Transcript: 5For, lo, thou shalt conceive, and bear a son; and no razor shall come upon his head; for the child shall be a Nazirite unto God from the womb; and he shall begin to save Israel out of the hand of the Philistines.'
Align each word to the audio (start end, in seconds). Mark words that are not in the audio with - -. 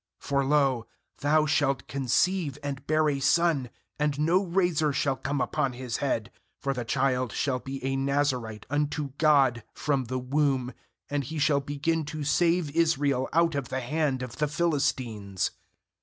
5For, 0.19 0.49
lo, 0.49 0.87
thou 1.19 1.45
shalt 1.45 1.87
conceive, 1.87 2.57
and 2.63 2.87
bear 2.87 3.07
a 3.07 3.19
son; 3.19 3.69
and 3.99 4.17
no 4.19 4.43
razor 4.43 4.91
shall 4.93 5.15
come 5.15 5.39
upon 5.39 5.73
his 5.73 5.97
head; 5.97 6.31
for 6.59 6.73
the 6.73 6.83
child 6.83 7.31
shall 7.33 7.59
be 7.59 7.85
a 7.85 7.95
Nazirite 7.95 8.65
unto 8.67 9.11
God 9.19 9.61
from 9.75 10.05
the 10.05 10.17
womb; 10.17 10.73
and 11.07 11.25
he 11.25 11.37
shall 11.37 11.59
begin 11.61 12.03
to 12.05 12.23
save 12.23 12.75
Israel 12.75 13.29
out 13.31 13.53
of 13.53 13.69
the 13.69 13.81
hand 13.81 14.23
of 14.23 14.37
the 14.37 14.47
Philistines.' 14.47 15.51